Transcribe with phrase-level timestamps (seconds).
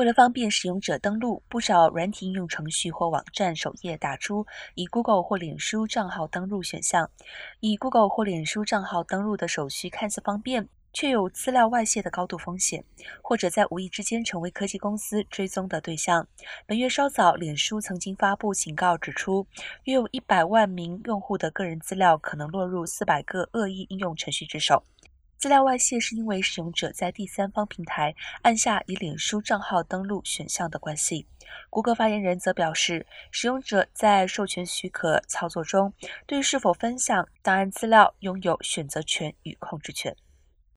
[0.00, 7.10] 为了方便使用者登录，不少软体应用程序或网站首页打出以 Google 或脸书账号登录选项。
[7.60, 12.82] 以 Google 或脸书账号登录的手续看似方便，却有资料外泄的高度风险，
[13.20, 16.26] 或者在无意之间成为科技公司追踪的对象。
[16.66, 19.46] 本月稍早，脸书曾经发布警告，指出
[19.84, 24.82] 约有一百万名用户的个人资料可能落入四百个恶意应用程序之手。
[25.40, 31.26] 资料外泄是因为使用者在第三方平台按下以脸书账号登录选项的关系。
[31.70, 35.90] 谷歌发言人则表示，使用者在授权许可操作中
[36.26, 40.14] 对是否分享档案资料拥有选择权与控制权。